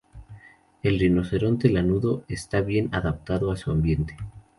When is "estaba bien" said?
2.27-2.89